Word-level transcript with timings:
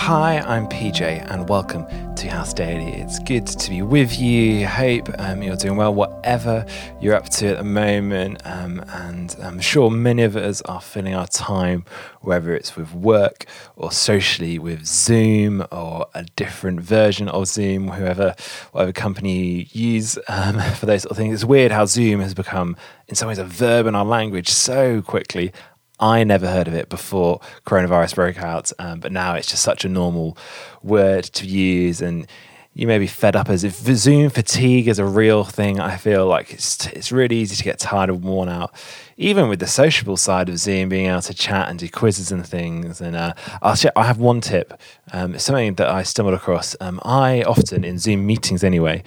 Hi, 0.00 0.38
I'm 0.38 0.66
PJ, 0.68 1.02
and 1.02 1.46
welcome 1.50 1.84
to 2.14 2.30
House 2.30 2.54
Daily. 2.54 2.92
It's 2.92 3.18
good 3.18 3.46
to 3.46 3.68
be 3.68 3.82
with 3.82 4.18
you. 4.18 4.66
Hope 4.66 5.10
um, 5.18 5.42
you're 5.42 5.56
doing 5.56 5.76
well, 5.76 5.92
whatever 5.92 6.64
you're 6.98 7.14
up 7.14 7.28
to 7.30 7.48
at 7.48 7.58
the 7.58 7.64
moment. 7.64 8.40
Um, 8.46 8.82
and 8.88 9.36
I'm 9.42 9.60
sure 9.60 9.90
many 9.90 10.22
of 10.22 10.34
us 10.34 10.62
are 10.62 10.80
filling 10.80 11.14
our 11.14 11.26
time, 11.26 11.84
whether 12.22 12.54
it's 12.54 12.74
with 12.74 12.94
work 12.94 13.44
or 13.76 13.92
socially 13.92 14.58
with 14.58 14.86
Zoom 14.86 15.66
or 15.70 16.06
a 16.14 16.22
different 16.36 16.80
version 16.80 17.28
of 17.28 17.46
Zoom, 17.48 17.88
whoever, 17.88 18.34
whatever 18.72 18.92
company 18.92 19.36
you 19.36 19.66
use 19.72 20.16
um, 20.28 20.58
for 20.76 20.86
those 20.86 21.02
sort 21.02 21.10
of 21.10 21.16
things. 21.18 21.34
It's 21.34 21.44
weird 21.44 21.70
how 21.70 21.84
Zoom 21.84 22.20
has 22.20 22.32
become, 22.32 22.76
in 23.08 23.14
some 23.14 23.28
ways, 23.28 23.38
a 23.38 23.44
verb 23.44 23.86
in 23.86 23.94
our 23.94 24.06
language 24.06 24.48
so 24.48 25.02
quickly. 25.02 25.52
I 26.00 26.24
never 26.24 26.48
heard 26.48 26.68
of 26.68 26.74
it 26.74 26.88
before 26.88 27.40
coronavirus 27.66 28.14
broke 28.14 28.38
out, 28.38 28.72
um, 28.78 29.00
but 29.00 29.12
now 29.12 29.34
it's 29.34 29.48
just 29.48 29.62
such 29.62 29.84
a 29.84 29.88
normal 29.88 30.36
word 30.82 31.24
to 31.24 31.46
use. 31.46 32.00
And 32.00 32.26
you 32.74 32.86
may 32.86 32.98
be 32.98 33.08
fed 33.08 33.34
up 33.34 33.48
as 33.48 33.64
if 33.64 33.74
Zoom 33.74 34.30
fatigue 34.30 34.86
is 34.86 35.00
a 35.00 35.04
real 35.04 35.42
thing. 35.42 35.80
I 35.80 35.96
feel 35.96 36.26
like 36.26 36.52
it's 36.52 36.86
it's 36.88 37.10
really 37.10 37.36
easy 37.36 37.56
to 37.56 37.64
get 37.64 37.80
tired 37.80 38.08
and 38.08 38.22
worn 38.22 38.48
out, 38.48 38.72
even 39.16 39.48
with 39.48 39.58
the 39.58 39.66
sociable 39.66 40.16
side 40.16 40.48
of 40.48 40.58
Zoom, 40.58 40.88
being 40.88 41.06
able 41.06 41.22
to 41.22 41.34
chat 41.34 41.68
and 41.68 41.78
do 41.78 41.88
quizzes 41.88 42.30
and 42.30 42.46
things. 42.46 43.00
And 43.00 43.16
uh, 43.16 43.34
I'll 43.62 43.74
share, 43.74 43.90
I 43.96 44.04
have 44.04 44.18
one 44.18 44.40
tip. 44.40 44.80
Um, 45.12 45.36
something 45.40 45.74
that 45.74 45.88
I 45.88 46.04
stumbled 46.04 46.36
across. 46.36 46.76
Um, 46.80 47.00
I 47.02 47.42
often 47.42 47.82
in 47.82 47.98
Zoom 47.98 48.24
meetings 48.26 48.62
anyway. 48.62 49.02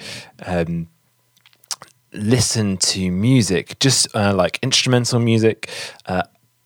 Um, 0.45 0.89
listen 2.13 2.75
to 2.75 3.09
music, 3.09 3.79
just 3.79 4.13
uh, 4.13 4.33
like 4.33 4.59
instrumental 4.61 5.19
music, 5.19 5.69
uh, 6.07 6.23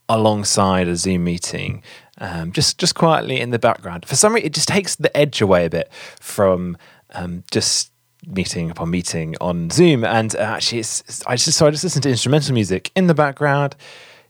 alongside 0.10 0.88
a 0.88 0.96
Zoom 0.96 1.24
meeting, 1.24 1.84
um, 2.20 2.52
just 2.52 2.78
just 2.78 2.96
quietly 2.96 3.40
in 3.40 3.52
the 3.52 3.60
background. 3.60 4.06
For 4.06 4.16
some 4.16 4.34
reason, 4.34 4.48
it 4.48 4.54
just 4.54 4.68
takes 4.68 4.96
the 4.96 5.16
edge 5.16 5.42
away 5.42 5.66
a 5.66 5.70
bit 5.70 5.92
from 6.20 6.78
um, 7.14 7.44
just 7.52 7.92
meeting 8.28 8.72
upon 8.72 8.90
meeting 8.90 9.36
on 9.40 9.70
Zoom. 9.70 10.04
And 10.04 10.36
uh, 10.36 10.40
actually, 10.40 10.80
it's, 10.80 11.02
it's, 11.02 11.26
I 11.26 11.36
just 11.36 11.58
so 11.58 11.68
I 11.68 11.72
just 11.72 11.84
listen 11.84 12.02
to 12.04 12.10
instrumental 12.10 12.54
music 12.54 12.92
in 12.96 13.08
the 13.08 13.14
background. 13.14 13.76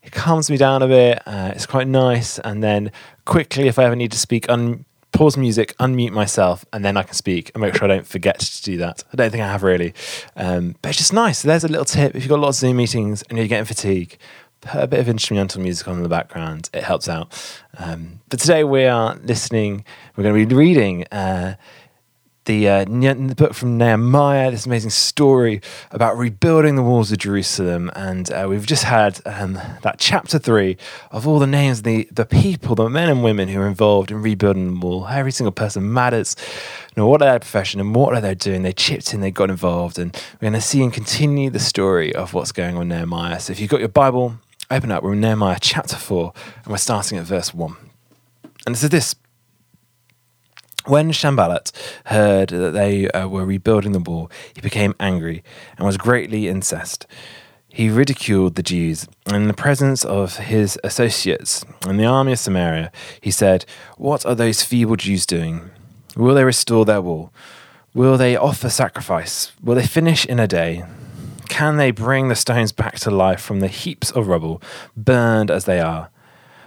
It 0.03 0.11
calms 0.11 0.52
me 0.52 0.58
down 0.58 0.83
a 0.83 0.88
bit. 0.88 1.22
Uh, 1.25 1.52
it's 1.55 1.66
quite 1.66 1.88
nice. 1.88 2.38
And 2.39 2.64
then 2.64 2.92
quickly, 3.25 3.67
if 3.67 3.80
I 3.80 3.86
ever 3.86 3.95
need 3.95 4.11
to 4.11 4.19
speak, 4.19 4.47
un- 4.49 4.86
pause 5.11 5.38
music, 5.38 5.75
unmute 5.80 6.11
myself, 6.11 6.66
and 6.73 6.83
then 6.86 6.97
I 6.97 7.03
can 7.03 7.14
speak 7.14 7.49
and 7.55 7.61
make 7.61 7.73
sure 7.75 7.86
I 7.86 7.95
don't 7.95 8.05
forget 8.05 8.39
to 8.39 8.64
do 8.64 8.77
that. 8.77 9.03
I 9.11 9.16
don't 9.16 9.31
think 9.31 9.44
I 9.44 9.47
have 9.47 9.64
really, 9.64 9.94
um, 10.36 10.75
but 10.81 10.89
it's 10.89 10.97
just 10.97 11.14
nice. 11.14 11.39
So 11.39 11.47
There's 11.47 11.64
a 11.64 11.69
little 11.69 11.86
tip 11.86 12.16
if 12.16 12.21
you've 12.21 12.30
got 12.30 12.39
lots 12.39 12.58
of 12.58 12.67
Zoom 12.67 12.77
meetings 12.77 13.23
and 13.23 13.38
you're 13.38 13.47
getting 13.47 13.66
fatigue 13.66 14.17
put 14.66 14.83
a 14.83 14.88
bit 14.88 14.99
of 14.99 15.08
instrumental 15.08 15.61
music 15.61 15.88
on 15.88 15.97
in 15.97 16.03
the 16.03 16.09
background. 16.09 16.69
It 16.73 16.83
helps 16.83 17.08
out. 17.08 17.31
Um, 17.77 18.19
but 18.30 18.39
today 18.39 18.63
we 18.63 18.85
are 18.85 19.16
listening, 19.23 19.85
we're 20.16 20.23
going 20.23 20.39
to 20.39 20.45
be 20.45 20.55
reading 20.55 21.05
uh, 21.11 21.55
the, 22.45 22.69
uh, 22.69 22.86
the 22.86 23.33
book 23.36 23.53
from 23.53 23.77
Nehemiah, 23.77 24.52
this 24.52 24.66
amazing 24.67 24.91
story 24.91 25.61
about 25.91 26.17
rebuilding 26.17 26.75
the 26.75 26.83
walls 26.83 27.11
of 27.11 27.17
Jerusalem. 27.17 27.91
And 27.95 28.31
uh, 28.31 28.45
we've 28.47 28.66
just 28.66 28.83
had 28.83 29.19
um, 29.25 29.53
that 29.81 29.95
chapter 29.97 30.38
three 30.38 30.77
of 31.11 31.27
all 31.27 31.39
the 31.39 31.47
names, 31.47 31.81
the, 31.81 32.08
the 32.11 32.25
people, 32.25 32.75
the 32.75 32.88
men 32.89 33.09
and 33.09 33.23
women 33.23 33.47
who 33.47 33.59
are 33.61 33.67
involved 33.67 34.11
in 34.11 34.21
rebuilding 34.21 34.80
the 34.80 34.80
wall. 34.80 35.08
Every 35.08 35.31
single 35.31 35.52
person 35.52 35.91
matters. 35.91 36.36
You 36.95 37.02
know, 37.02 37.08
what 37.08 37.21
are 37.21 37.30
their 37.30 37.39
profession 37.39 37.80
and 37.81 37.95
what 37.95 38.13
are 38.13 38.21
they 38.21 38.36
doing? 38.36 38.61
They 38.61 38.73
chipped 38.73 39.13
in, 39.13 39.21
they 39.21 39.31
got 39.31 39.49
involved. 39.49 39.97
And 39.97 40.13
we're 40.33 40.49
going 40.49 40.53
to 40.53 40.61
see 40.61 40.83
and 40.83 40.93
continue 40.93 41.49
the 41.49 41.59
story 41.59 42.13
of 42.13 42.33
what's 42.33 42.52
going 42.52 42.77
on 42.77 42.89
Nehemiah. 42.89 43.39
So 43.39 43.52
if 43.52 43.59
you've 43.59 43.71
got 43.71 43.80
your 43.80 43.89
Bible, 43.89 44.38
open 44.71 44.91
up. 44.91 45.03
We're 45.03 45.13
in 45.13 45.21
Nehemiah 45.21 45.58
chapter 45.61 45.95
4, 45.95 46.33
and 46.63 46.71
we're 46.71 46.77
starting 46.77 47.17
at 47.17 47.25
verse 47.25 47.53
1. 47.53 47.75
And 48.66 48.75
it 48.75 48.80
says 48.80 48.89
this 48.89 49.16
When 50.85 51.13
Sanballat 51.13 51.71
heard 52.05 52.49
that 52.49 52.71
they 52.71 53.09
uh, 53.09 53.27
were 53.27 53.45
rebuilding 53.45 53.92
the 53.92 53.99
wall, 53.99 54.31
he 54.53 54.61
became 54.61 54.95
angry 54.99 55.43
and 55.77 55.86
was 55.86 55.98
greatly 55.98 56.48
incensed. 56.48 57.05
He 57.67 57.89
ridiculed 57.89 58.55
the 58.55 58.64
Jews. 58.64 59.08
And 59.26 59.36
in 59.36 59.48
the 59.48 59.53
presence 59.53 60.05
of 60.05 60.37
his 60.37 60.80
associates 60.83 61.65
in 61.87 61.97
the 61.97 62.05
army 62.05 62.32
of 62.32 62.39
Samaria, 62.39 62.92
he 63.20 63.32
said, 63.32 63.65
What 63.97 64.26
are 64.26 64.36
those 64.36 64.64
feeble 64.64 64.95
Jews 64.95 65.26
doing? 65.26 65.71
Will 66.15 66.36
they 66.36 66.45
restore 66.45 66.86
their 66.86 67.02
wall? 67.02 67.33
Will 67.93 68.17
they 68.17 68.37
offer 68.37 68.70
sacrifice? 68.70 69.52
Will 69.61 69.76
they 69.76 69.86
finish 69.86 70.26
in 70.26 70.39
a 70.39 70.47
day? 70.47 70.83
Can 71.55 71.77
they 71.77 71.92
bring 71.92 72.27
the 72.27 72.36
stones 72.36 72.73
back 72.73 72.99
to 72.99 73.10
life 73.10 73.39
from 73.39 73.61
the 73.61 73.70
heaps 73.70 74.11
of 74.11 74.27
rubble, 74.27 74.61
burned 74.98 75.49
as 75.49 75.64
they 75.64 75.80
are? 75.80 76.10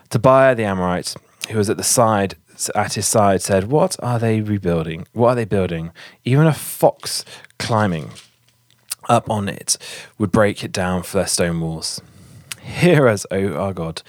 Tobiah 0.09 0.55
the 0.55 0.65
Ammonite, 0.65 1.15
who 1.51 1.59
was 1.59 1.69
at 1.69 1.77
the 1.77 1.85
side 1.85 2.37
at 2.75 2.95
his 2.95 3.07
side, 3.07 3.43
said, 3.43 3.65
What 3.65 3.97
are 4.03 4.19
they 4.19 4.41
rebuilding? 4.41 5.07
What 5.13 5.29
are 5.29 5.35
they 5.35 5.45
building? 5.45 5.93
Even 6.25 6.47
a 6.47 6.55
fox 6.55 7.27
climbing 7.59 8.13
up 9.11 9.29
on 9.29 9.47
it 9.51 9.77
would 10.17 10.33
break 10.33 10.65
it 10.65 10.73
down 10.73 11.03
for 11.03 11.19
their 11.19 11.27
stone 11.27 11.61
walls. 11.61 12.01
Hear 12.63 13.09
us, 13.09 13.27
O 13.31 13.53
our 13.57 13.75
God, 13.75 14.01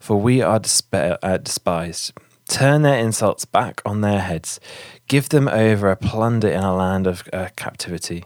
for 0.00 0.20
we 0.20 0.42
are 0.42 0.58
despair, 0.58 1.16
uh, 1.22 1.36
despised. 1.36 2.12
Turn 2.48 2.82
their 2.82 2.98
insults 2.98 3.44
back 3.44 3.80
on 3.86 4.00
their 4.00 4.22
heads. 4.22 4.58
Give 5.06 5.28
them 5.28 5.46
over 5.46 5.92
a 5.92 5.96
plunder 5.96 6.48
in 6.48 6.64
a 6.64 6.74
land 6.74 7.06
of 7.06 7.22
uh, 7.32 7.50
captivity. 7.54 8.24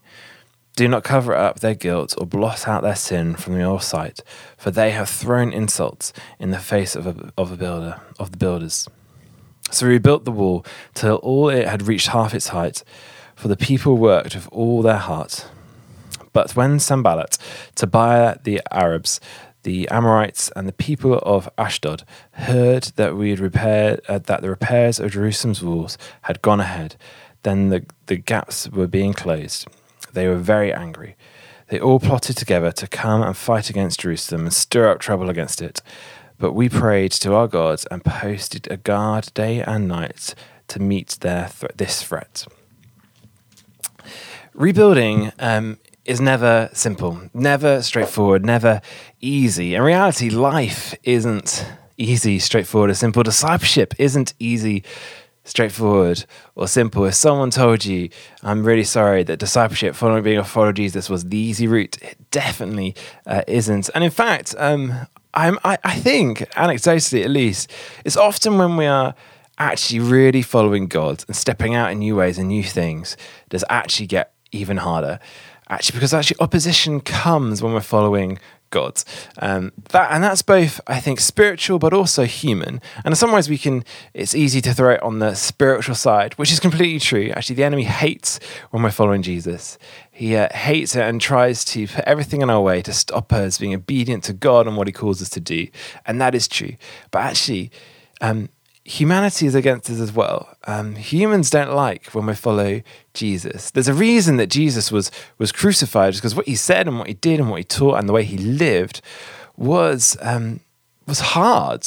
Do 0.78 0.86
not 0.86 1.02
cover 1.02 1.34
up 1.34 1.58
their 1.58 1.74
guilt 1.74 2.14
or 2.18 2.24
blot 2.24 2.68
out 2.68 2.84
their 2.84 2.94
sin 2.94 3.34
from 3.34 3.58
your 3.58 3.80
sight, 3.80 4.20
for 4.56 4.70
they 4.70 4.92
have 4.92 5.08
thrown 5.08 5.52
insults 5.52 6.12
in 6.38 6.52
the 6.52 6.60
face 6.60 6.94
of 6.94 7.04
a, 7.04 7.32
of 7.36 7.50
a 7.50 7.56
builder 7.56 8.00
of 8.20 8.30
the 8.30 8.36
builders. 8.36 8.88
So 9.72 9.86
we 9.86 9.94
rebuilt 9.94 10.24
the 10.24 10.30
wall 10.30 10.64
till 10.94 11.16
all 11.16 11.48
it 11.48 11.66
had 11.66 11.88
reached 11.88 12.10
half 12.10 12.32
its 12.32 12.50
height, 12.50 12.84
for 13.34 13.48
the 13.48 13.56
people 13.56 13.98
worked 13.98 14.36
with 14.36 14.48
all 14.52 14.82
their 14.82 14.98
heart. 14.98 15.48
But 16.32 16.54
when 16.54 16.78
Sanballat, 16.78 17.38
Tobiah 17.74 18.36
the 18.44 18.62
Arabs, 18.70 19.18
the 19.64 19.88
Ammonites, 19.88 20.52
and 20.54 20.68
the 20.68 20.72
people 20.72 21.18
of 21.24 21.50
Ashdod 21.58 22.04
heard 22.34 22.84
that 22.94 23.16
we 23.16 23.30
had 23.30 23.40
repaired 23.40 24.00
uh, 24.08 24.20
that 24.20 24.42
the 24.42 24.50
repairs 24.50 25.00
of 25.00 25.10
Jerusalem's 25.10 25.60
walls 25.60 25.98
had 26.22 26.40
gone 26.40 26.60
ahead, 26.60 26.94
then 27.42 27.70
the, 27.70 27.84
the 28.06 28.16
gaps 28.16 28.68
were 28.68 28.86
being 28.86 29.12
closed 29.12 29.66
they 30.12 30.28
were 30.28 30.36
very 30.36 30.72
angry. 30.72 31.16
They 31.68 31.78
all 31.78 32.00
plotted 32.00 32.36
together 32.36 32.72
to 32.72 32.86
come 32.86 33.22
and 33.22 33.36
fight 33.36 33.68
against 33.68 34.00
Jerusalem 34.00 34.42
and 34.42 34.52
stir 34.52 34.88
up 34.90 35.00
trouble 35.00 35.28
against 35.28 35.60
it. 35.60 35.82
But 36.38 36.52
we 36.52 36.68
prayed 36.68 37.12
to 37.12 37.34
our 37.34 37.48
gods 37.48 37.86
and 37.90 38.04
posted 38.04 38.70
a 38.70 38.76
guard 38.76 39.30
day 39.34 39.60
and 39.60 39.88
night 39.88 40.34
to 40.68 40.80
meet 40.80 41.18
their 41.20 41.48
th- 41.48 41.72
this 41.76 42.02
threat. 42.02 42.46
Rebuilding 44.54 45.32
um, 45.38 45.78
is 46.04 46.20
never 46.20 46.70
simple, 46.72 47.20
never 47.34 47.82
straightforward, 47.82 48.44
never 48.44 48.80
easy. 49.20 49.74
In 49.74 49.82
reality, 49.82 50.30
life 50.30 50.94
isn't 51.02 51.66
easy, 51.98 52.38
straightforward, 52.38 52.90
or 52.90 52.94
simple. 52.94 53.22
Discipleship 53.22 53.94
isn't 53.98 54.32
easy, 54.38 54.84
straightforward 55.48 56.24
or 56.54 56.68
simple. 56.68 57.04
If 57.04 57.14
someone 57.14 57.50
told 57.50 57.84
you, 57.84 58.10
I'm 58.42 58.64
really 58.64 58.84
sorry 58.84 59.22
that 59.24 59.38
discipleship, 59.38 59.94
following 59.94 60.22
being 60.22 60.38
a 60.38 60.44
follower 60.44 60.70
of 60.70 60.76
Jesus, 60.76 61.08
was 61.08 61.24
the 61.24 61.36
easy 61.36 61.66
route, 61.66 62.00
it 62.02 62.18
definitely 62.30 62.94
uh, 63.26 63.42
isn't. 63.48 63.90
And 63.94 64.04
in 64.04 64.10
fact, 64.10 64.54
um, 64.58 65.06
I, 65.34 65.78
I 65.84 65.94
think, 65.94 66.38
anecdotally 66.50 67.24
at 67.24 67.30
least, 67.30 67.70
it's 68.04 68.16
often 68.16 68.58
when 68.58 68.76
we 68.76 68.86
are 68.86 69.14
actually 69.58 70.00
really 70.00 70.42
following 70.42 70.86
God 70.86 71.24
and 71.26 71.36
stepping 71.36 71.74
out 71.74 71.90
in 71.90 71.98
new 71.98 72.16
ways 72.16 72.38
and 72.38 72.48
new 72.48 72.62
things 72.62 73.16
does 73.48 73.64
actually 73.68 74.06
get 74.06 74.32
even 74.52 74.78
harder. 74.78 75.18
Actually, 75.68 75.98
because 75.98 76.14
actually 76.14 76.40
opposition 76.40 77.00
comes 77.00 77.62
when 77.62 77.74
we're 77.74 77.80
following 77.80 78.38
God. 78.70 79.02
Um, 79.38 79.72
that 79.90 80.10
and 80.12 80.22
that's 80.22 80.42
both, 80.42 80.80
I 80.86 81.00
think, 81.00 81.20
spiritual 81.20 81.78
but 81.78 81.92
also 81.92 82.24
human. 82.24 82.80
And 83.04 83.12
in 83.12 83.16
some 83.16 83.32
ways, 83.32 83.48
we 83.48 83.58
can. 83.58 83.84
It's 84.14 84.34
easy 84.34 84.60
to 84.62 84.74
throw 84.74 84.94
it 84.94 85.02
on 85.02 85.18
the 85.18 85.34
spiritual 85.34 85.94
side, 85.94 86.34
which 86.34 86.52
is 86.52 86.60
completely 86.60 87.00
true. 87.00 87.30
Actually, 87.34 87.56
the 87.56 87.64
enemy 87.64 87.84
hates 87.84 88.40
when 88.70 88.82
we're 88.82 88.90
following 88.90 89.22
Jesus. 89.22 89.78
He 90.10 90.36
uh, 90.36 90.48
hates 90.54 90.96
it 90.96 91.02
and 91.02 91.20
tries 91.20 91.64
to 91.66 91.86
put 91.86 92.04
everything 92.04 92.42
in 92.42 92.50
our 92.50 92.60
way 92.60 92.82
to 92.82 92.92
stop 92.92 93.32
us 93.32 93.58
being 93.58 93.74
obedient 93.74 94.24
to 94.24 94.32
God 94.32 94.66
and 94.66 94.76
what 94.76 94.86
He 94.88 94.92
calls 94.92 95.22
us 95.22 95.30
to 95.30 95.40
do. 95.40 95.68
And 96.06 96.20
that 96.20 96.34
is 96.34 96.48
true. 96.48 96.74
But 97.10 97.20
actually, 97.20 97.70
um, 98.20 98.48
humanity 98.88 99.46
is 99.46 99.54
against 99.54 99.90
us 99.90 100.00
as 100.00 100.12
well. 100.12 100.56
Um, 100.66 100.94
humans 100.94 101.50
don't 101.50 101.74
like 101.74 102.06
when 102.14 102.26
we 102.26 102.34
follow 102.34 102.80
Jesus. 103.12 103.70
There's 103.70 103.88
a 103.88 103.94
reason 103.94 104.38
that 104.38 104.48
Jesus 104.48 104.90
was 104.90 105.10
was 105.36 105.52
crucified, 105.52 106.14
because 106.14 106.34
what 106.34 106.46
he 106.46 106.56
said 106.56 106.88
and 106.88 106.98
what 106.98 107.08
he 107.08 107.14
did 107.14 107.38
and 107.38 107.50
what 107.50 107.58
he 107.58 107.64
taught 107.64 107.98
and 107.98 108.08
the 108.08 108.12
way 108.14 108.24
he 108.24 108.38
lived 108.38 109.02
was 109.56 110.16
um, 110.22 110.60
was 111.06 111.20
hard. 111.20 111.86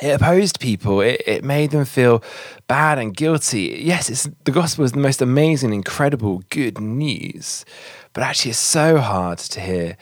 It 0.00 0.12
opposed 0.14 0.60
people. 0.60 1.00
It, 1.00 1.22
it 1.26 1.44
made 1.44 1.70
them 1.70 1.84
feel 1.84 2.22
bad 2.68 2.98
and 2.98 3.16
guilty. 3.16 3.80
Yes, 3.82 4.28
the 4.44 4.52
gospel 4.52 4.84
is 4.84 4.92
the 4.92 5.00
most 5.00 5.20
amazing, 5.20 5.74
incredible, 5.74 6.42
good 6.50 6.80
news, 6.80 7.64
but 8.12 8.22
actually, 8.22 8.52
it's 8.52 8.58
so 8.58 8.98
hard 8.98 9.38
to 9.38 9.60
hear 9.60 9.96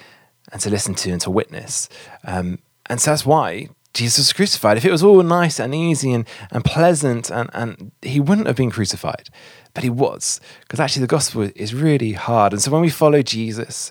and 0.52 0.60
to 0.60 0.70
listen 0.70 0.94
to 0.94 1.10
and 1.10 1.20
to 1.22 1.30
witness. 1.30 1.88
Um, 2.24 2.58
and 2.88 3.00
so 3.00 3.10
that's 3.10 3.26
why 3.26 3.68
Jesus 3.96 4.18
was 4.18 4.32
crucified. 4.34 4.76
If 4.76 4.84
it 4.84 4.92
was 4.92 5.02
all 5.02 5.22
nice 5.22 5.58
and 5.58 5.74
easy 5.74 6.12
and, 6.12 6.26
and 6.50 6.62
pleasant, 6.64 7.30
and, 7.30 7.48
and 7.54 7.92
he 8.02 8.20
wouldn't 8.20 8.46
have 8.46 8.56
been 8.56 8.70
crucified, 8.70 9.30
but 9.72 9.82
he 9.82 9.90
was. 9.90 10.38
Because 10.60 10.80
actually, 10.80 11.00
the 11.00 11.06
gospel 11.08 11.50
is 11.56 11.74
really 11.74 12.12
hard. 12.12 12.52
And 12.52 12.60
so 12.60 12.70
when 12.70 12.82
we 12.82 12.90
follow 12.90 13.22
Jesus, 13.22 13.90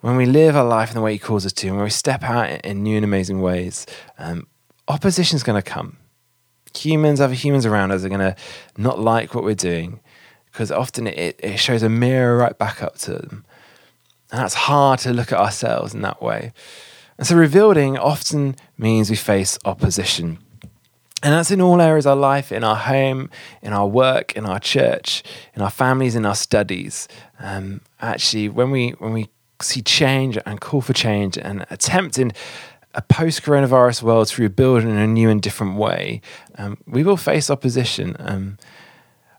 when 0.00 0.16
we 0.16 0.24
live 0.24 0.56
our 0.56 0.64
life 0.64 0.88
in 0.88 0.94
the 0.94 1.02
way 1.02 1.12
he 1.12 1.18
calls 1.18 1.44
us 1.44 1.52
to, 1.52 1.68
and 1.68 1.76
when 1.76 1.84
we 1.84 1.90
step 1.90 2.22
out 2.22 2.48
in 2.64 2.82
new 2.82 2.96
and 2.96 3.04
amazing 3.04 3.42
ways, 3.42 3.86
um, 4.18 4.46
opposition 4.88 5.36
is 5.36 5.42
going 5.42 5.62
to 5.62 5.70
come. 5.70 5.98
Humans, 6.76 7.20
other 7.20 7.34
humans 7.34 7.66
around 7.66 7.92
us, 7.92 8.02
are 8.02 8.08
going 8.08 8.20
to 8.20 8.34
not 8.78 8.98
like 8.98 9.34
what 9.34 9.44
we're 9.44 9.54
doing 9.54 10.00
because 10.46 10.72
often 10.72 11.06
it, 11.06 11.38
it 11.38 11.58
shows 11.58 11.82
a 11.82 11.88
mirror 11.88 12.36
right 12.36 12.56
back 12.56 12.82
up 12.82 12.96
to 12.96 13.12
them. 13.12 13.44
And 14.30 14.40
that's 14.40 14.54
hard 14.54 15.00
to 15.00 15.12
look 15.12 15.32
at 15.32 15.38
ourselves 15.38 15.94
in 15.94 16.02
that 16.02 16.22
way. 16.22 16.52
And 17.18 17.26
so 17.26 17.36
rebuilding 17.36 17.96
often 17.96 18.56
means 18.76 19.10
we 19.10 19.16
face 19.16 19.58
opposition. 19.64 20.38
And 21.22 21.32
that's 21.32 21.50
in 21.50 21.62
all 21.62 21.80
areas 21.80 22.04
of 22.04 22.10
our 22.10 22.16
life, 22.16 22.52
in 22.52 22.62
our 22.62 22.76
home, 22.76 23.30
in 23.62 23.72
our 23.72 23.86
work, 23.86 24.36
in 24.36 24.44
our 24.44 24.60
church, 24.60 25.22
in 25.54 25.62
our 25.62 25.70
families, 25.70 26.14
in 26.14 26.26
our 26.26 26.34
studies. 26.34 27.08
Um, 27.38 27.80
actually, 28.00 28.50
when 28.50 28.70
we 28.70 28.90
when 28.98 29.14
we 29.14 29.28
see 29.62 29.80
change 29.80 30.36
and 30.44 30.60
call 30.60 30.82
for 30.82 30.92
change 30.92 31.38
and 31.38 31.64
attempt 31.70 32.18
in 32.18 32.32
a 32.94 33.00
post-coronavirus 33.00 34.02
world 34.02 34.28
to 34.28 34.42
rebuild 34.42 34.82
in 34.82 34.90
a 34.90 35.06
new 35.06 35.30
and 35.30 35.40
different 35.40 35.76
way, 35.76 36.20
um, 36.58 36.76
we 36.86 37.02
will 37.02 37.16
face 37.16 37.48
opposition. 37.48 38.16
Um, 38.18 38.58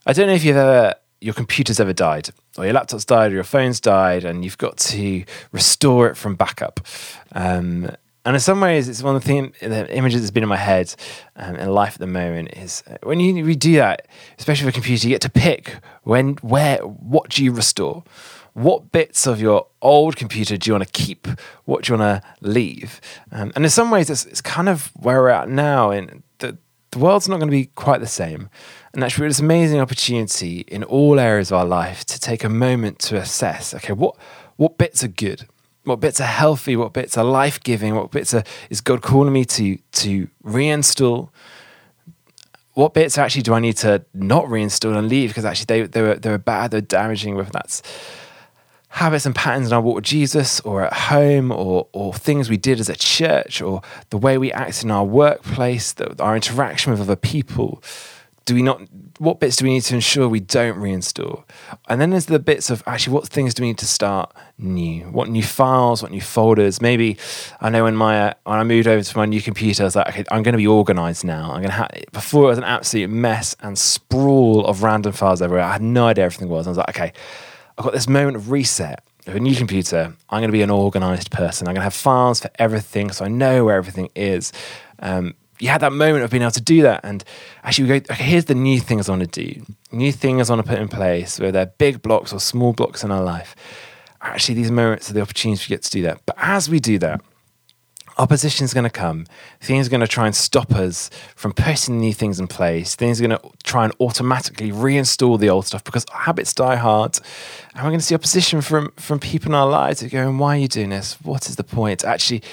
I 0.08 0.14
don't 0.14 0.28
know 0.28 0.34
if 0.34 0.44
you've 0.44 0.58
ever 0.58 0.96
your 1.22 1.36
computer's 1.36 1.80
ever 1.80 1.94
died, 1.94 2.30
or 2.58 2.66
your 2.66 2.74
laptop's 2.74 3.06
died, 3.06 3.32
or 3.32 3.36
your 3.36 3.44
phone's 3.44 3.80
died, 3.80 4.26
and 4.26 4.44
you've 4.44 4.58
got 4.58 4.78
to 4.78 5.24
restore 5.52 6.08
it 6.08 6.16
from 6.16 6.36
backup. 6.36 6.80
Um, 7.34 7.92
and 8.26 8.36
in 8.36 8.40
some 8.40 8.60
ways, 8.60 8.90
it's 8.90 9.04
one 9.04 9.16
of 9.16 9.22
the, 9.22 9.28
thing, 9.28 9.54
the 9.62 9.96
images 9.96 10.22
that's 10.22 10.32
been 10.32 10.42
in 10.42 10.50
my 10.50 10.58
head 10.58 10.94
um, 11.36 11.56
in 11.58 11.70
life 11.70 11.94
at 11.94 12.00
the 12.00 12.08
moment 12.08 12.50
is 12.54 12.84
uh, 12.90 12.98
when 13.04 13.20
you 13.20 13.46
redo 13.46 13.76
that, 13.76 14.08
especially 14.40 14.66
with 14.66 14.74
a 14.74 14.78
computer, 14.78 15.08
you 15.08 15.14
get 15.14 15.22
to 15.22 15.30
pick 15.30 15.76
when, 16.02 16.34
where, 16.38 16.80
what 16.80 17.30
do 17.30 17.44
you 17.44 17.52
restore? 17.52 18.04
What 18.54 18.92
bits 18.92 19.28
of 19.28 19.40
your 19.40 19.68
old 19.82 20.16
computer 20.16 20.58
do 20.58 20.70
you 20.70 20.74
want 20.74 20.88
to 20.88 20.92
keep? 20.92 21.28
What 21.66 21.84
do 21.84 21.94
you 21.94 22.00
want 22.00 22.24
to 22.24 22.30
leave? 22.42 23.00
Um, 23.32 23.52
and 23.56 23.64
in 23.64 23.70
some 23.70 23.92
ways, 23.92 24.10
it's, 24.10 24.26
it's 24.26 24.42
kind 24.42 24.70
of 24.70 24.92
where 24.96 25.22
we're 25.22 25.30
at 25.30 25.50
now. 25.50 25.92
In 25.92 26.24
the, 26.96 27.04
world's 27.04 27.28
not 27.28 27.38
going 27.38 27.50
to 27.50 27.52
be 27.52 27.66
quite 27.76 28.02
the 28.02 28.08
same. 28.08 28.50
And 28.94 29.04
actually, 29.04 29.28
it's 29.28 29.40
an 29.40 29.46
amazing 29.46 29.80
opportunity 29.80 30.62
in 30.68 30.84
all 30.84 31.20
areas 31.20 31.52
of 31.52 31.58
our 31.58 31.66
life 31.66 32.06
to 32.06 32.20
take 32.20 32.44
a 32.44 32.50
moment 32.50 33.00
to 33.00 33.18
assess 33.18 33.74
okay, 33.74 33.94
what, 33.94 34.16
what 34.56 34.78
bits 34.78 35.04
are 35.04 35.10
good? 35.10 35.48
What 35.84 36.00
bits 36.00 36.20
are 36.20 36.24
healthy? 36.24 36.76
What 36.76 36.94
bits 36.94 37.18
are 37.18 37.24
life 37.24 37.62
giving? 37.62 37.96
What 37.96 38.12
bits 38.12 38.34
are, 38.34 38.44
is 38.70 38.82
God 38.82 39.02
calling 39.02 39.34
me 39.34 39.46
to, 39.46 39.78
to 39.78 40.28
reinstall? 40.44 41.30
What 42.74 42.94
bits 42.94 43.18
actually 43.18 43.44
do 43.44 43.54
I 43.54 43.60
need 43.60 43.78
to 43.78 44.04
not 44.14 44.46
reinstall 44.46 44.98
and 44.98 45.08
leave 45.08 45.30
because 45.30 45.46
actually 45.46 45.66
they, 45.66 45.82
they, 45.84 46.02
were, 46.02 46.16
they 46.16 46.30
were 46.30 46.38
bad, 46.38 46.72
they're 46.72 46.82
damaging, 46.82 47.36
whether 47.36 47.52
that's 47.52 47.84
habits 48.96 49.26
and 49.26 49.36
patterns 49.36 49.68
in 49.68 49.74
our 49.74 49.82
walk 49.82 49.96
with 49.96 50.06
Jesus 50.06 50.62
or 50.62 50.86
at 50.86 50.94
home 50.94 51.52
or, 51.52 51.88
or 51.92 52.14
things 52.14 52.50
we 52.50 52.56
did 52.56 52.80
as 52.80 52.88
a 52.88 52.96
church 52.96 53.62
or 53.62 53.82
the 54.10 54.18
way 54.18 54.38
we 54.38 54.54
act 54.54 54.84
in 54.84 54.90
our 54.90 55.04
workplace, 55.04 55.92
the, 55.92 56.16
our 56.24 56.34
interaction 56.34 56.92
with 56.92 57.02
other 57.02 57.18
people 57.18 57.84
do 58.46 58.54
we 58.54 58.62
not 58.62 58.80
what 59.18 59.40
bits 59.40 59.56
do 59.56 59.66
we 59.66 59.72
need 59.72 59.82
to 59.82 59.96
ensure 59.96 60.30
we 60.30 60.40
don't 60.40 60.78
reinstall? 60.78 61.46
And 61.90 62.00
then 62.00 62.12
there's 62.12 62.28
the 62.28 62.38
bits 62.38 62.70
of 62.70 62.84
actually 62.86 63.14
what 63.14 63.28
things 63.28 63.56
do 63.56 63.64
we 63.64 63.70
need 63.70 63.80
to 63.80 63.88
start 63.88 64.32
new? 64.60 65.06
What 65.06 65.30
new 65.30 65.42
files 65.42 66.04
what 66.04 66.12
new 66.12 66.22
folders? 66.22 66.80
Maybe 66.80 67.18
i 67.60 67.70
know 67.70 67.84
when 67.86 67.96
my 67.96 68.30
uh, 68.30 68.34
when 68.44 68.60
i 68.60 68.64
moved 68.64 68.88
over 68.88 69.02
to 69.02 69.18
my 69.18 69.26
new 69.26 69.42
computer 69.42 69.84
i 69.84 69.86
was 69.86 69.96
like 69.96 70.08
okay 70.10 70.24
i'm 70.30 70.44
going 70.44 70.54
to 70.54 70.58
be 70.58 70.68
organized 70.68 71.26
now. 71.26 71.46
I'm 71.52 71.62
going 71.62 71.70
to 71.70 71.72
have 71.72 71.90
before 72.14 72.44
it 72.44 72.48
was 72.48 72.60
an 72.60 72.64
absolute 72.64 73.10
mess 73.10 73.56
and 73.62 73.78
sprawl 73.78 74.66
of 74.66 74.84
random 74.84 75.12
files 75.12 75.42
everywhere. 75.42 75.66
I 75.66 75.74
had 75.74 75.82
no 75.82 76.06
idea 76.08 76.26
everything 76.26 76.50
was. 76.50 76.68
I 76.68 76.70
was 76.70 76.78
like 76.78 76.90
okay 76.90 77.14
i've 77.78 77.86
got 77.86 77.94
this 77.94 78.08
moment 78.08 78.36
of 78.36 78.52
reset 78.52 79.04
of 79.28 79.36
a 79.36 79.40
new 79.40 79.56
computer 79.56 80.14
i'm 80.30 80.40
going 80.40 80.50
to 80.50 80.52
be 80.52 80.62
an 80.62 80.70
organized 80.70 81.32
person 81.32 81.68
i'm 81.68 81.74
going 81.74 81.82
to 81.82 81.86
have 81.86 81.94
files 81.94 82.40
for 82.40 82.50
everything 82.60 83.12
so 83.12 83.26
i 83.26 83.28
know 83.28 83.66
where 83.66 83.76
everything 83.76 84.10
is 84.16 84.52
um, 85.00 85.36
you 85.60 85.70
had 85.70 85.82
that 85.82 85.94
moment 85.94 86.24
of 86.24 86.32
being 86.32 86.44
able 86.44 86.52
to 86.52 86.62
do 86.62 86.82
that. 86.82 87.02
And 87.04 87.24
actually, 87.64 87.90
we 87.90 88.00
go, 88.00 88.14
okay, 88.14 88.24
here's 88.24 88.46
the 88.46 88.56
new 88.56 88.80
things 88.80 89.08
I 89.08 89.14
want 89.14 89.32
to 89.32 89.54
do, 89.54 89.66
new 89.92 90.12
things 90.12 90.50
I 90.50 90.56
want 90.56 90.66
to 90.66 90.72
put 90.72 90.82
in 90.82 90.88
place, 90.88 91.40
whether 91.40 91.52
they're 91.52 91.66
big 91.66 92.02
blocks 92.02 92.34
or 92.34 92.40
small 92.40 92.74
blocks 92.74 93.04
in 93.04 93.12
our 93.12 93.24
life. 93.24 93.56
Actually, 94.22 94.56
these 94.56 94.72
moments 94.72 95.10
are 95.10 95.14
the 95.14 95.22
opportunities 95.22 95.68
we 95.68 95.74
get 95.74 95.84
to 95.84 95.92
do 95.92 96.02
that. 96.04 96.20
But 96.26 96.36
as 96.40 96.70
we 96.70 96.80
do 96.80 96.98
that, 97.00 97.22
opposition 98.18 98.64
is 98.64 98.74
going 98.74 98.86
to 98.86 98.90
come. 98.90 99.26
Things 99.62 99.88
are 99.88 99.90
going 99.90 100.02
to 100.02 100.08
try 100.08 100.26
and 100.26 100.36
stop 100.36 100.72
us 100.74 101.10
from 101.36 101.54
putting 101.54 102.00
new 102.00 102.14
things 102.14 102.40
in 102.40 102.48
place. 102.48 102.96
Things 102.96 103.20
are 103.20 103.28
going 103.28 103.40
to 103.40 103.50
try 103.64 103.84
and 103.86 103.94
automatically 104.00 104.72
reinstall 104.72 105.40
the 105.40 105.50
old 105.50 105.66
stuff 105.66 105.84
because 105.84 106.06
habits 106.12 106.54
die 106.54 106.76
hard. 106.76 107.18
And 107.74 107.84
we're 107.84 107.90
going 107.90 108.00
to 108.00 108.06
see 108.06 108.16
opposition 108.16 108.62
from, 108.62 108.92
from 108.98 109.20
people 109.20 109.50
in 109.52 109.56
our 109.56 109.68
lives 109.68 110.02
who 110.02 110.08
are 110.08 110.10
going, 110.10 110.38
Why 110.38 110.58
are 110.58 110.60
you 110.60 110.68
doing 110.68 110.90
this? 110.90 111.18
What 111.22 111.50
is 111.50 111.56
the 111.56 111.64
point? 111.64 112.04
Actually, 112.04 112.44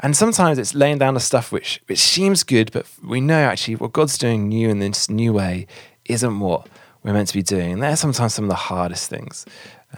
and 0.00 0.16
sometimes 0.16 0.58
it's 0.58 0.74
laying 0.74 0.98
down 0.98 1.14
the 1.14 1.20
stuff 1.20 1.50
which 1.50 1.80
which 1.86 1.98
seems 1.98 2.42
good, 2.42 2.72
but 2.72 2.86
we 3.02 3.20
know 3.20 3.44
actually 3.44 3.76
what 3.76 3.92
God's 3.92 4.18
doing 4.18 4.48
new 4.48 4.68
in 4.68 4.78
this 4.78 5.08
new 5.08 5.32
way 5.32 5.66
isn't 6.04 6.40
what 6.40 6.66
we're 7.02 7.12
meant 7.12 7.28
to 7.28 7.34
be 7.34 7.42
doing. 7.42 7.72
And 7.72 7.82
they're 7.82 7.96
sometimes 7.96 8.34
some 8.34 8.44
of 8.44 8.50
the 8.50 8.54
hardest 8.54 9.08
things. 9.08 9.46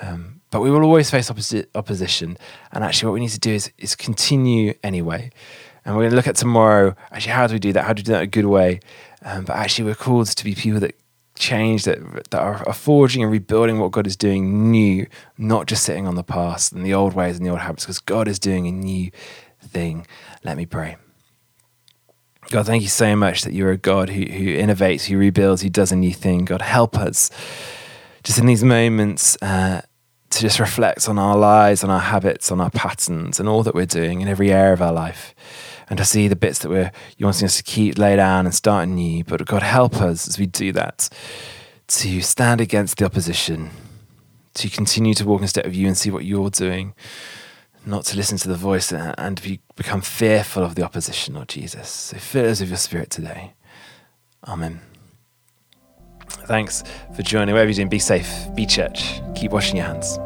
Um, 0.00 0.35
but 0.56 0.62
we 0.62 0.70
will 0.70 0.84
always 0.84 1.10
face 1.10 1.30
opposi- 1.30 1.66
opposition. 1.74 2.38
And 2.72 2.82
actually, 2.82 3.08
what 3.08 3.12
we 3.12 3.20
need 3.20 3.28
to 3.28 3.38
do 3.38 3.52
is, 3.52 3.70
is 3.76 3.94
continue 3.94 4.72
anyway. 4.82 5.30
And 5.84 5.94
we're 5.94 6.04
going 6.04 6.12
to 6.12 6.16
look 6.16 6.26
at 6.26 6.36
tomorrow, 6.36 6.96
actually, 7.12 7.32
how 7.32 7.46
do 7.46 7.52
we 7.52 7.58
do 7.58 7.74
that? 7.74 7.84
How 7.84 7.92
do 7.92 8.00
we 8.00 8.04
do 8.04 8.12
that 8.12 8.22
in 8.22 8.24
a 8.24 8.26
good 8.26 8.46
way? 8.46 8.80
Um, 9.22 9.44
but 9.44 9.54
actually, 9.54 9.84
we're 9.84 9.96
called 9.96 10.28
to 10.28 10.44
be 10.44 10.54
people 10.54 10.80
that 10.80 10.98
change, 11.34 11.84
that, 11.84 12.30
that 12.30 12.40
are, 12.40 12.66
are, 12.66 12.72
forging 12.72 13.22
and 13.22 13.30
rebuilding 13.30 13.78
what 13.78 13.92
God 13.92 14.06
is 14.06 14.16
doing 14.16 14.70
new, 14.70 15.06
not 15.36 15.66
just 15.66 15.84
sitting 15.84 16.06
on 16.06 16.14
the 16.14 16.24
past 16.24 16.72
and 16.72 16.86
the 16.86 16.94
old 16.94 17.12
ways 17.12 17.36
and 17.36 17.44
the 17.44 17.50
old 17.50 17.60
habits, 17.60 17.84
because 17.84 17.98
God 17.98 18.26
is 18.26 18.38
doing 18.38 18.66
a 18.66 18.72
new 18.72 19.10
thing. 19.60 20.06
Let 20.42 20.56
me 20.56 20.64
pray. 20.64 20.96
God, 22.48 22.64
thank 22.64 22.82
you 22.82 22.88
so 22.88 23.14
much 23.14 23.42
that 23.42 23.52
you're 23.52 23.72
a 23.72 23.76
God 23.76 24.08
who, 24.08 24.22
who 24.22 24.56
innovates, 24.56 25.04
who 25.04 25.18
rebuilds, 25.18 25.60
who 25.60 25.68
does 25.68 25.92
a 25.92 25.96
new 25.96 26.14
thing. 26.14 26.46
God, 26.46 26.62
help 26.62 26.96
us 26.96 27.30
just 28.24 28.38
in 28.38 28.46
these 28.46 28.64
moments 28.64 29.36
uh, 29.42 29.82
to 30.36 30.42
just 30.42 30.60
reflect 30.60 31.08
on 31.08 31.18
our 31.18 31.36
lives, 31.36 31.82
on 31.82 31.90
our 31.90 32.00
habits, 32.00 32.52
on 32.52 32.60
our 32.60 32.70
patterns, 32.70 33.40
and 33.40 33.48
all 33.48 33.62
that 33.62 33.74
we're 33.74 33.86
doing 33.86 34.20
in 34.20 34.28
every 34.28 34.52
area 34.52 34.72
of 34.72 34.82
our 34.82 34.92
life. 34.92 35.34
And 35.88 35.98
to 35.98 36.04
see 36.04 36.28
the 36.28 36.36
bits 36.36 36.58
that 36.60 36.68
we're 36.68 36.90
you 37.16 37.26
wanting 37.26 37.46
us 37.46 37.56
to 37.56 37.62
keep, 37.62 37.96
lay 37.96 38.16
down, 38.16 38.44
and 38.44 38.54
start 38.54 38.88
anew. 38.88 39.24
But 39.24 39.46
God, 39.46 39.62
help 39.62 39.96
us 39.96 40.28
as 40.28 40.38
we 40.38 40.46
do 40.46 40.72
that 40.72 41.08
to 41.88 42.20
stand 42.20 42.60
against 42.60 42.98
the 42.98 43.04
opposition, 43.04 43.70
to 44.54 44.68
continue 44.68 45.14
to 45.14 45.24
walk 45.24 45.42
in 45.42 45.48
step 45.48 45.64
with 45.64 45.76
you 45.76 45.86
and 45.86 45.96
see 45.96 46.10
what 46.10 46.24
you're 46.24 46.50
doing 46.50 46.94
not 47.86 48.04
to 48.04 48.16
listen 48.16 48.36
to 48.36 48.48
the 48.48 48.56
voice 48.56 48.92
and 48.92 49.40
be, 49.42 49.60
become 49.76 50.00
fearful 50.00 50.64
of 50.64 50.74
the 50.74 50.82
opposition, 50.82 51.34
Lord 51.34 51.48
Jesus. 51.48 51.88
So 51.88 52.18
fill 52.18 52.50
us 52.50 52.60
with 52.60 52.68
your 52.68 52.78
spirit 52.78 53.10
today. 53.10 53.54
Amen. 54.46 54.80
Thanks 56.46 56.82
for 57.14 57.22
joining. 57.22 57.54
Whatever 57.54 57.70
you're 57.70 57.76
doing, 57.76 57.88
be 57.88 57.98
safe, 57.98 58.30
be 58.54 58.66
church, 58.66 59.20
keep 59.34 59.52
washing 59.52 59.76
your 59.76 59.86
hands. 59.86 60.18